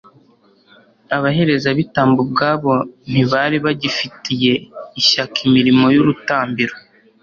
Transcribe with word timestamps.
abaherezabitambo 1.15 2.17
ubwabo 2.25 2.73
ntibari 3.09 3.57
bagifitiye 3.65 4.53
ishyaka 4.99 5.37
imirimo 5.47 5.85
y'urutambiro 5.95 6.75